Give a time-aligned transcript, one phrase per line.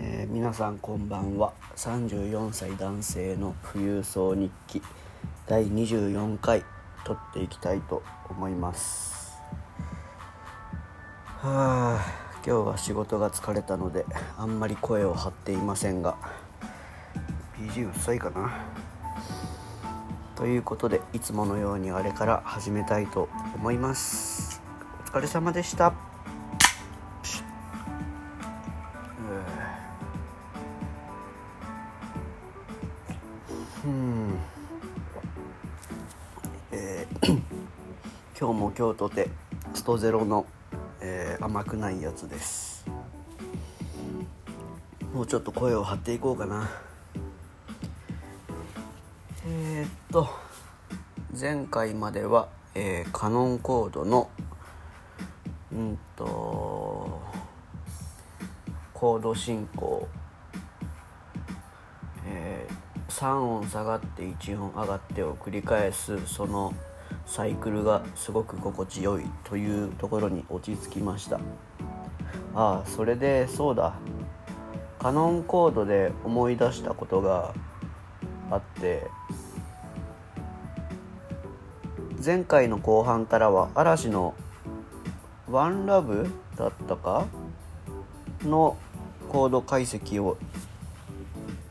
[0.00, 1.52] えー皆さんこんばんは。
[1.74, 4.80] 34歳男性の富裕層日記。
[5.48, 6.62] 第24回
[7.04, 9.36] 撮っていきたいと思います。
[11.40, 12.06] はあ
[12.46, 14.06] 今日は仕事が疲れたので
[14.36, 16.16] あんまり声を張っていませんが
[17.56, 18.52] PG うっさいかな。
[20.36, 24.62] ということでいつものようにあれから始めたいと思います。
[25.02, 26.07] お疲れ様でした。
[38.78, 39.28] 今日も今日とて
[39.74, 40.46] ストゼロの、
[41.00, 42.86] えー甘くないやつです。
[45.12, 46.70] もうちょっと声を張っていこうかな。
[49.48, 50.28] えーっと
[51.38, 54.30] 前回までは、えーカノンコードの
[55.72, 57.20] うんと
[58.94, 60.06] コード進行。
[62.26, 66.72] えー3音下がって1音上がってを繰り返すその
[67.28, 71.38] サイクルがすごく心地よいというところに落ち着きました。
[72.54, 73.94] ああそれでそうだ。
[74.98, 77.54] カノンコードで思い出したことが
[78.50, 79.06] あって
[82.24, 84.34] 前回の後半からは嵐の
[85.48, 87.26] 「ワンラブだったか？
[88.42, 88.76] の
[89.28, 90.36] コード解析を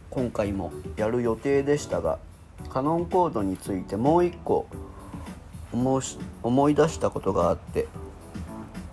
[0.10, 2.20] 今回もやる予定でしたが
[2.70, 4.68] カノンコードについてもう一個
[5.72, 7.88] 思し思い出したことがあって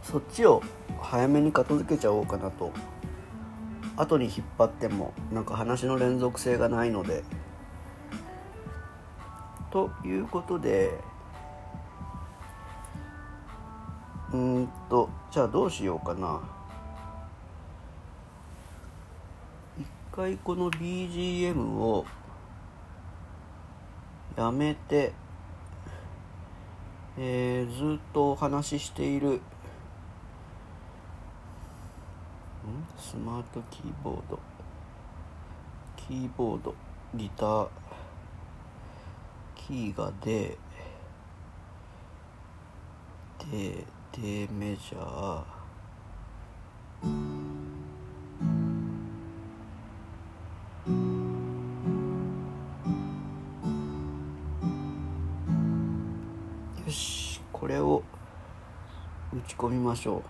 [0.03, 0.62] そっちを
[1.00, 2.72] 早めに片付けちゃおうかなと。
[3.97, 7.22] 後に引っ張ってもなんか話の連続性がないので。
[9.70, 10.98] ということで
[14.33, 16.41] うんとじゃあどうしようかな。
[19.78, 22.05] 一回この BGM を
[24.36, 25.12] やめて、
[27.16, 29.28] えーずっとお話ししている。
[29.30, 29.41] ん？
[32.98, 34.38] スマートキーボード。
[35.97, 36.74] キーボード。
[37.14, 37.69] ギター。
[39.54, 40.58] キーがで
[43.50, 45.63] ででメジャー。
[57.74, 58.02] れを
[59.32, 60.22] 打ち込みましょ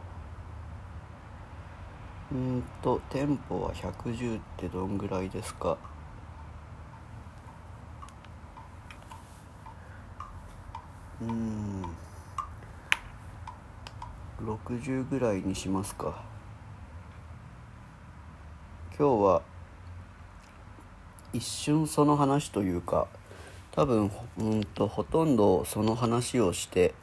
[2.32, 2.34] う。
[2.34, 5.77] うんとテンポは110ってどんぐらいですか？
[11.21, 11.82] うん。
[14.43, 16.22] 60ぐらいにしますか。
[18.99, 19.43] 今日は
[21.32, 23.09] 一瞬その話というか
[23.72, 26.94] 多分うんとほとんどその話をして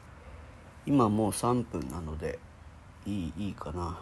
[0.84, 2.38] 今もう3分なので
[3.06, 3.98] いいいいかな。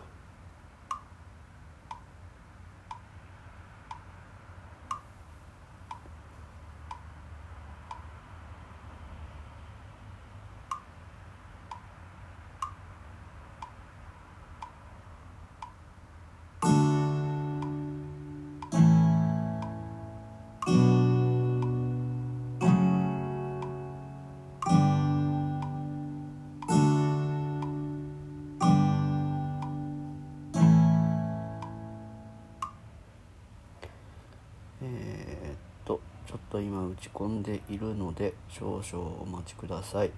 [37.01, 40.13] ち込んでいるので少々お待ちください。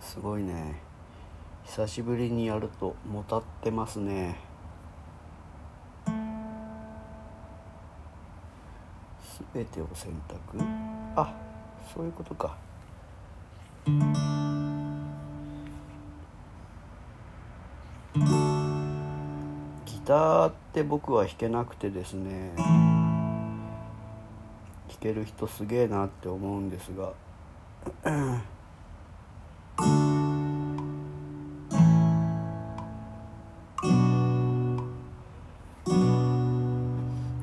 [0.00, 0.80] すごいね。
[1.64, 4.38] 久しぶりにやるともたってますね。
[9.22, 10.58] すべてを選択。
[11.14, 11.32] あ
[11.94, 12.56] そういうことか。
[20.06, 22.52] ターって僕は弾けなくてですね。
[22.56, 23.64] 弾
[25.00, 27.12] ける人すげえなって思うんですが。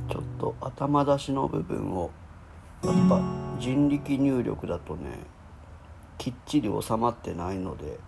[0.09, 2.11] ちょっと頭出しの部分を
[2.83, 3.21] やっぱ
[3.59, 5.19] 人力入力だとね
[6.17, 7.99] きっちり収まってないので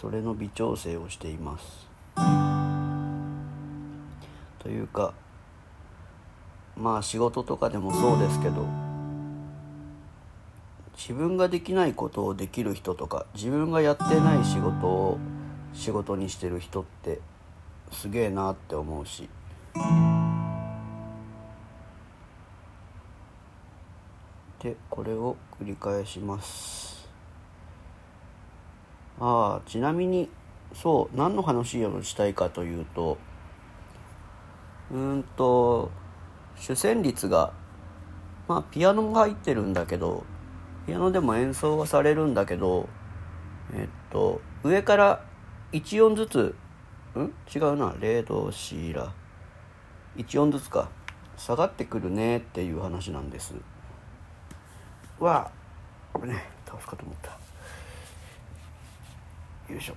[0.00, 2.47] それの微調整をしています。
[4.58, 5.14] というか
[6.76, 8.66] まあ仕事とかでもそうですけど
[10.96, 15.18] 自分ができないことをできる人とか自分がやってない仕事を
[15.72, 17.20] 仕事にしてる人って
[17.92, 19.28] すげえなって思うし。
[24.60, 27.08] でこれを繰り返します。
[29.20, 30.28] ああちなみに
[30.74, 33.18] そう何の話をしたいかというと
[34.90, 35.90] うんと
[36.56, 37.52] 主旋律が
[38.48, 40.24] まあピアノが入ってるんだけど
[40.86, 42.88] ピアノでも演奏はされるんだけど
[43.74, 45.24] えっと上から
[45.72, 46.54] 1音ずつ
[47.14, 47.32] ん？
[47.54, 49.12] 違うなレドシラ。
[50.16, 50.88] 1音ずつか。
[51.36, 53.54] 下がってくるねっていう話なんです。
[55.20, 55.50] は
[56.22, 57.38] ね倒すかと思った。
[59.72, 59.94] よいしょ。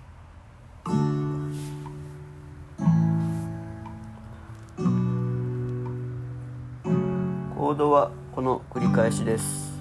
[7.72, 9.80] 行動はこの繰り返しです。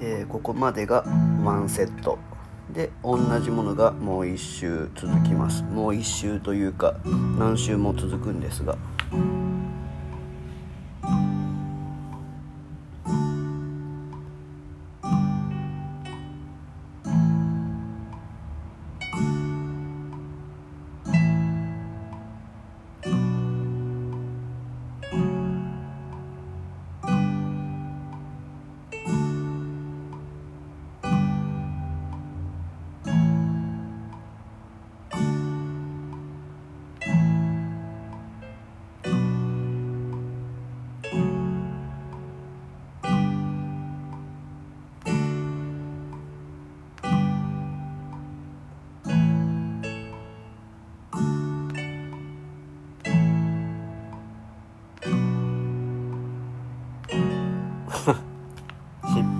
[0.00, 2.16] えー、ここまでが1セット。
[2.72, 5.64] で同じものがもう1周続きます。
[5.64, 6.94] もう1周というか
[7.36, 8.78] 何周も続くんですが。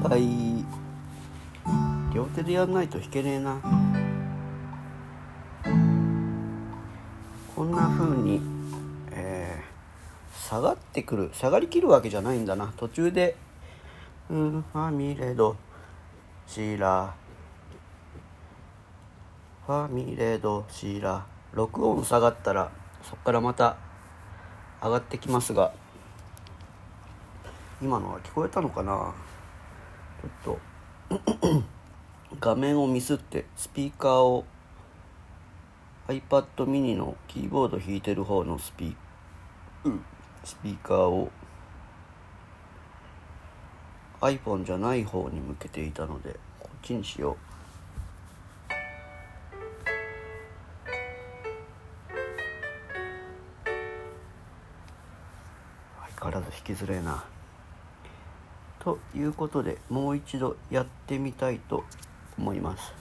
[0.08, 0.64] 失敗
[2.14, 3.60] 両手でやんないと弾けねえな。
[7.54, 8.40] こんな風に、
[9.10, 12.72] えー、下がってくる下がりきるわけじゃないんだな。
[12.78, 13.36] 途中で
[14.30, 15.56] 「うんファミレド
[16.46, 17.12] シーラ
[19.66, 22.70] ファミレドシーラ」6音下がったら
[23.02, 23.76] そこからまた
[24.82, 25.72] 上がってきますが
[27.82, 29.12] 今のは聞こえたのかな？
[30.20, 31.64] ちょっと。
[32.40, 34.44] 画面をミスってスピーカーを
[36.08, 40.00] iPad mini のキーボード弾いてる方のスピー
[40.44, 41.30] スピーカーを
[44.20, 47.36] iPhone じゃない方に向けていたのでこっちにしよう。
[56.18, 57.24] 相変わらず弾きづれえな。
[58.88, 61.84] ということでもう一度やってみたいと
[62.38, 62.97] 思います。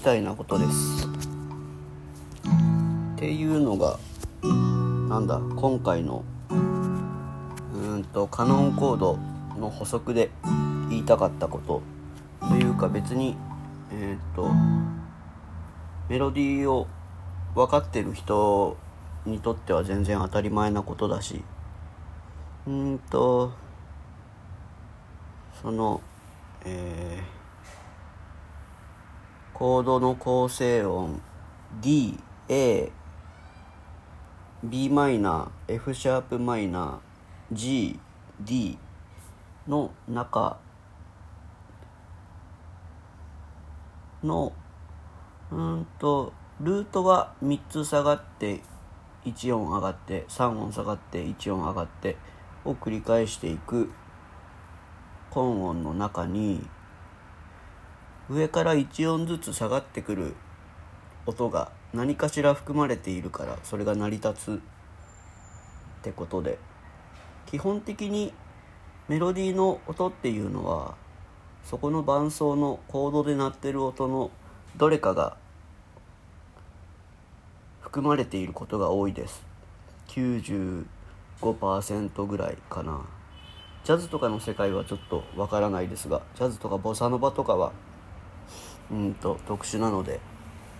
[0.00, 1.06] みたいなことです。
[3.16, 3.98] っていうのが
[4.42, 6.54] なんだ今回のう
[7.98, 9.18] んとカノンコード
[9.58, 10.30] の補足で
[10.88, 11.82] 言いたかったこと
[12.48, 13.36] というか別に
[13.92, 14.48] えっ、と
[16.08, 16.86] メロディーを
[17.54, 18.78] 分かってる人
[19.26, 21.44] にとっては全然当たり前なことだし
[22.66, 23.52] うんと
[25.60, 26.00] その
[26.64, 27.39] えー
[29.60, 31.20] コードの構成音
[31.82, 32.90] D、A、
[34.64, 38.00] b マイナー F シャープマイナー G、
[38.40, 38.78] D
[39.68, 40.58] の中
[44.24, 44.54] の
[45.52, 48.62] うんとルートは3つ下がって
[49.26, 52.16] 1音上がって3音下がって1音上がって
[52.64, 53.92] を繰り返していく
[55.30, 56.66] 根音の中に
[58.30, 60.34] 上から1音ずつ下がってくる
[61.26, 64.58] 音が何かしら含まれているからそれが成り立つっ
[66.02, 66.58] てことで。
[67.50, 68.32] 基本的に
[69.08, 70.94] メロディーの音っていうのは
[71.64, 74.30] そこの伴奏のコードで鳴ってる音の
[74.76, 75.36] どれかが
[77.80, 79.44] 含まれていることが多いです。
[80.06, 83.04] 95%ぐらいかな。
[83.82, 87.72] ジャズとかの世界はちょっとわからないですがジャズとかボサノバとかは
[88.90, 90.20] うんと特殊なので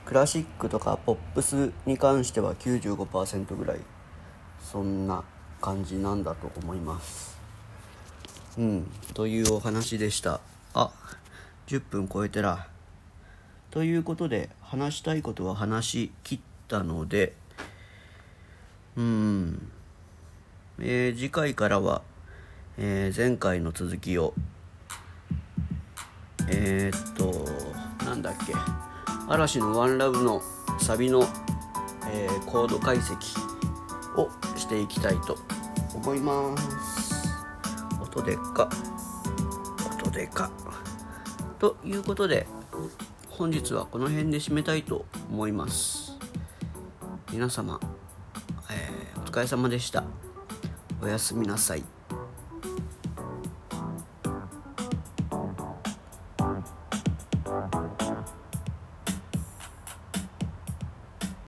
[0.04, 3.78] クラシックとかポップスに関しては95%ぐらい
[4.60, 5.22] そんな
[5.60, 7.38] 感じなんだと思います。
[8.58, 10.40] うんというお話でした。
[10.74, 10.90] あ
[11.66, 12.66] 10分超えてら。
[13.70, 17.34] ということで話したいことは話し切ったので
[18.96, 19.70] うん
[20.80, 22.02] えー、次回からは、
[22.76, 24.34] えー、前回の続きを
[26.48, 27.59] えー、っと
[28.22, 28.54] だっけ？
[29.28, 30.42] 嵐の「ワンラブの
[30.78, 31.26] サビの、
[32.08, 33.16] えー、コード解析
[34.16, 35.36] をしていきたいと
[35.94, 37.28] 思います。
[38.00, 38.68] 音でっか。
[40.02, 40.50] 音でか。
[41.58, 42.46] ということで
[43.28, 46.16] 本日はこの辺で締めたいと思います。
[47.30, 47.78] 皆様、
[48.70, 50.04] えー、お疲れ様でした。
[51.02, 51.84] おやすみなさい。